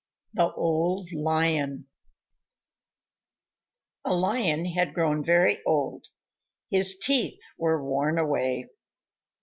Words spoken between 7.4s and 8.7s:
were worn away.